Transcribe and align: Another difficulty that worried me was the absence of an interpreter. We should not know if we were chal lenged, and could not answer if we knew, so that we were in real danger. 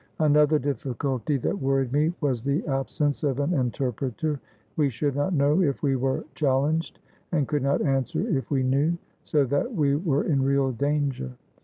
Another 0.17 0.57
difficulty 0.57 1.37
that 1.37 1.59
worried 1.61 1.93
me 1.93 2.11
was 2.21 2.41
the 2.41 2.65
absence 2.65 3.23
of 3.23 3.39
an 3.39 3.53
interpreter. 3.53 4.39
We 4.75 4.89
should 4.89 5.15
not 5.15 5.31
know 5.31 5.61
if 5.61 5.83
we 5.83 5.95
were 5.95 6.25
chal 6.33 6.61
lenged, 6.63 6.97
and 7.33 7.47
could 7.47 7.61
not 7.61 7.83
answer 7.83 8.27
if 8.27 8.49
we 8.49 8.63
knew, 8.63 8.97
so 9.21 9.45
that 9.45 9.71
we 9.75 9.95
were 9.95 10.23
in 10.23 10.41
real 10.41 10.71
danger. 10.71 11.33